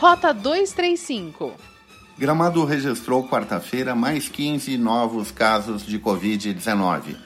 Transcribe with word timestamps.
Rota 0.00 0.32
235. 0.32 1.52
Gramado 2.16 2.64
registrou 2.64 3.28
quarta-feira 3.28 3.94
mais 3.94 4.30
15 4.30 4.78
novos 4.78 5.30
casos 5.30 5.84
de 5.84 5.98
Covid-19. 5.98 7.16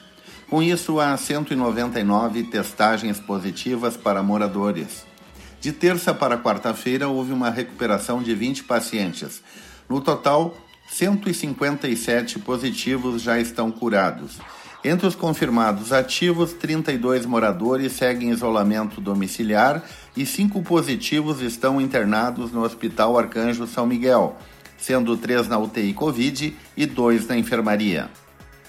Com 0.49 0.61
isso, 0.61 0.99
há 0.99 1.15
199 1.15 2.43
testagens 2.43 3.17
positivas 3.17 3.95
para 3.95 4.21
moradores. 4.21 5.05
De 5.61 5.71
terça 5.71 6.13
para 6.13 6.37
quarta-feira, 6.37 7.07
houve 7.07 7.31
uma 7.31 7.49
recuperação 7.49 8.21
de 8.21 8.35
20 8.35 8.65
pacientes. 8.65 9.41
No 9.87 10.01
total, 10.01 10.53
157 10.89 12.39
positivos 12.39 13.21
já 13.21 13.39
estão 13.39 13.71
curados. 13.71 14.37
Entre 14.87 15.07
os 15.07 15.15
confirmados 15.15 15.91
ativos, 15.91 16.53
32 16.53 17.25
moradores 17.25 17.93
seguem 17.93 18.29
isolamento 18.29 19.01
domiciliar 19.01 19.83
e 20.15 20.27
cinco 20.27 20.61
positivos 20.61 21.41
estão 21.41 21.81
internados 21.81 22.51
no 22.51 22.61
Hospital 22.61 23.17
Arcanjo 23.17 23.65
São 23.65 23.87
Miguel, 23.87 24.37
sendo 24.77 25.17
três 25.17 25.47
na 25.47 25.57
UTI 25.57 25.91
Covid 25.91 26.55
e 26.77 26.85
dois 26.85 27.25
na 27.25 27.35
enfermaria. 27.35 28.11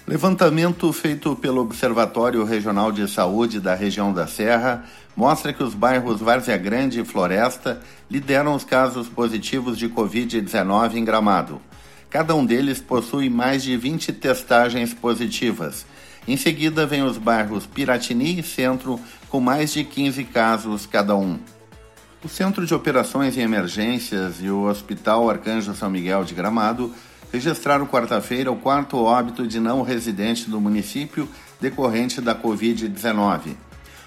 Levantamento 0.07 0.91
feito 0.91 1.35
pelo 1.35 1.61
Observatório 1.61 2.43
Regional 2.43 2.91
de 2.91 3.07
Saúde 3.07 3.59
da 3.59 3.75
região 3.75 4.11
da 4.11 4.25
Serra 4.25 4.85
mostra 5.15 5.53
que 5.53 5.61
os 5.61 5.75
bairros 5.75 6.19
Várzea 6.19 6.57
Grande 6.57 6.99
e 6.99 7.05
Floresta 7.05 7.79
lideram 8.09 8.55
os 8.55 8.63
casos 8.63 9.07
positivos 9.07 9.77
de 9.77 9.87
Covid-19 9.87 10.95
em 10.95 11.05
Gramado. 11.05 11.61
Cada 12.09 12.33
um 12.33 12.45
deles 12.45 12.79
possui 12.79 13.29
mais 13.29 13.63
de 13.63 13.75
20 13.75 14.13
testagens 14.13 14.93
positivas. 14.93 15.85
Em 16.25 16.37
seguida, 16.37 16.85
vem 16.85 17.03
os 17.03 17.17
bairros 17.17 17.65
Piratini 17.65 18.39
e 18.39 18.43
Centro, 18.43 18.99
com 19.29 19.39
mais 19.39 19.73
de 19.73 19.83
15 19.83 20.23
casos 20.25 20.85
cada 20.85 21.15
um. 21.15 21.37
O 22.23 22.29
Centro 22.29 22.65
de 22.65 22.73
Operações 22.73 23.35
e 23.37 23.41
Emergências 23.41 24.41
e 24.41 24.49
o 24.49 24.63
Hospital 24.63 25.29
Arcanjo 25.29 25.73
São 25.75 25.89
Miguel 25.89 26.23
de 26.23 26.33
Gramado 26.33 26.93
registraram 27.31 27.85
quarta-feira 27.85 28.51
o 28.51 28.55
quarto 28.55 28.97
óbito 28.97 29.45
de 29.45 29.59
não 29.59 29.81
residente 29.81 30.49
do 30.49 30.59
município 30.61 31.29
decorrente 31.59 32.21
da 32.21 32.33
Covid-19. 32.33 33.55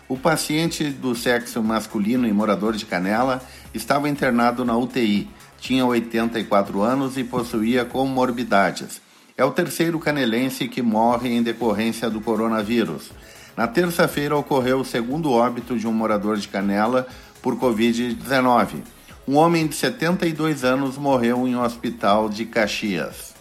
O 0.08 0.18
paciente 0.18 0.84
do 0.84 1.14
sexo 1.14 1.62
masculino 1.62 2.26
e 2.26 2.32
morador 2.32 2.74
de 2.74 2.84
Canela 2.84 3.40
estava 3.72 4.08
internado 4.08 4.64
na 4.64 4.76
UTI 4.76 5.28
tinha 5.61 5.84
84 5.84 6.83
anos 6.83 7.16
e 7.16 7.22
possuía 7.22 7.84
comorbidades. 7.84 9.00
É 9.36 9.44
o 9.44 9.50
terceiro 9.50 9.98
canelense 9.98 10.66
que 10.66 10.83
morre 10.83 11.30
em 11.30 11.42
decorrência 11.42 12.11
do 12.11 12.20
coronavírus. 12.20 13.11
Na 13.56 13.66
terça-feira 13.66 14.36
ocorreu 14.36 14.81
o 14.81 14.84
segundo 14.84 15.31
óbito 15.31 15.78
de 15.78 15.86
um 15.86 15.92
morador 15.92 16.36
de 16.36 16.48
Canela 16.48 17.06
por 17.42 17.56
Covid-19. 17.56 18.83
Um 19.28 19.36
homem 19.36 19.66
de 19.66 19.77
72 19.77 20.64
anos 20.64 20.97
morreu 20.97 21.47
em 21.47 21.55
um 21.55 21.62
hospital 21.62 22.28
de 22.28 22.47
Caxias. 22.47 23.34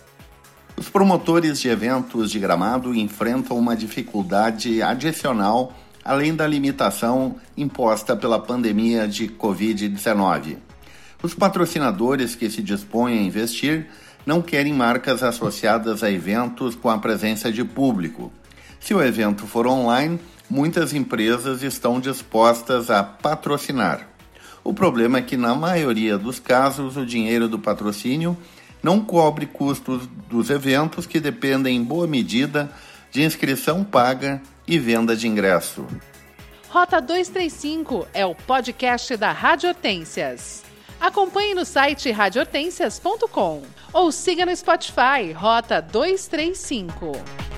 Os 0.78 0.90
promotores 0.90 1.59
de 1.59 1.67
eventos 1.67 2.31
de 2.31 2.40
gramado 2.40 2.94
enfrentam 2.94 3.58
uma 3.58 3.75
dificuldade 3.75 4.81
adicional 4.81 5.73
além 6.03 6.36
da 6.36 6.47
limitação 6.47 7.36
imposta 7.58 8.16
pela 8.16 8.40
pandemia 8.40 9.08
de 9.08 9.28
Covid-19. 9.28 10.69
Os 11.22 11.34
patrocinadores 11.34 12.34
que 12.34 12.50
se 12.50 12.62
dispõem 12.62 13.20
a 13.20 13.22
investir 13.22 13.88
não 14.25 14.42
querem 14.42 14.73
marcas 14.73 15.22
associadas 15.22 16.02
a 16.02 16.09
eventos 16.09 16.75
com 16.75 16.89
a 16.89 16.98
presença 16.98 17.52
de 17.52 17.64
público. 17.64 18.31
Se 18.80 18.94
o 18.94 19.02
evento 19.02 19.45
for 19.45 19.67
online, 19.67 20.20
muitas 20.50 20.94
empresas 20.94 21.62
estão 21.62 22.00
dispostas 22.00 22.90
a 22.90 23.03
patrocinar. 23.03 24.08
O 24.64 24.73
problema 24.73 25.17
é 25.17 25.22
que, 25.22 25.36
na 25.36 25.53
maioria 25.56 26.18
dos 26.18 26.40
casos, 26.40 26.96
o 26.96 27.06
dinheiro 27.06 27.50
do 27.50 27.59
patrocínio 27.59 28.38
não 28.81 29.02
cobre 29.02 29.46
custos 29.46 30.08
dos 30.29 30.50
eventos 30.50 31.06
que 31.06 31.19
dependem, 31.19 31.75
em 31.75 31.84
boa 31.84 32.08
medida, 32.08 32.72
de 33.12 33.24
inscrição 33.24 33.84
paga 33.84 34.41
e 34.66 34.79
venda 34.79 35.18
de 35.18 35.28
ingresso. 35.28 35.85
Rota 36.69 37.02
235 37.02 38.08
é 38.13 38.25
o 38.25 38.35
podcast 38.35 39.18
da 39.18 39.31
Rádio 39.31 39.69
Hortências. 39.69 40.69
Acompanhe 40.99 41.55
no 41.55 41.65
site 41.65 42.11
radiohortensias.com 42.11 43.63
ou 43.93 44.11
siga 44.11 44.45
no 44.45 44.55
Spotify 44.55 45.31
Rota 45.33 45.81
235. 45.81 47.48